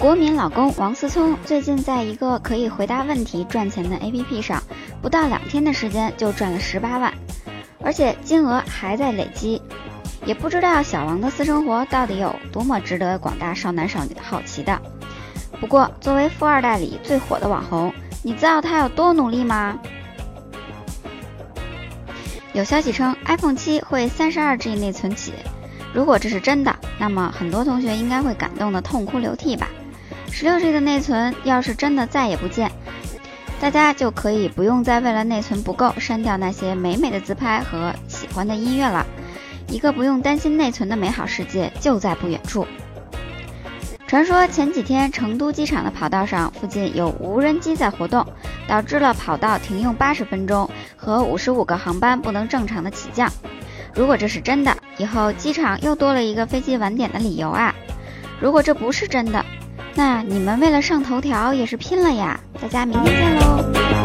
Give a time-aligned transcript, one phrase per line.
[0.00, 4.62] 国民老公王思聪最近在一个可以回答问题赚钱的 APP 上，
[5.02, 7.12] 不到两天的时间就赚了十八万，
[7.84, 9.60] 而且金额还在累积。
[10.24, 14.80] 也不知道小王的私生活到底有多么值得广大少男少女好奇的。
[15.60, 19.78] 不过，作为富二代里最火的网红，你知道他有多努力吗？
[22.54, 25.34] 有消息称，iPhone 七会三十二 G 内存起。
[25.92, 29.68] 如果这是真的，那么很多同学应该会感动的痛哭流涕吧。
[30.32, 32.70] 十六 G 的内存要是真的再也不见，
[33.60, 39.06] 大家就可以不用再为了内存不够删掉那些美美的自拍和喜欢的音乐了。
[39.68, 42.66] 一个不用担心内存的美好世界就在不远处。
[44.06, 48.26] 传说前几天成都机场的跑道上附近有无人机在活动，
[48.66, 53.30] 导致了跑道停用八十分钟和五十五个航班不能正常的起降。
[53.94, 57.74] 如果这是真的，以后机场又多了一个飞机晚点的理由啊！
[58.40, 59.44] 如果这不是真的，
[59.94, 62.38] 那你们为了上头条也是拼了呀！
[62.60, 63.99] 大家明天见喽。